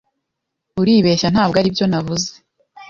Uribeshya. 0.81 1.27
Ntabwo 1.33 1.55
aribyo 1.61 1.85
navuze. 1.91 2.31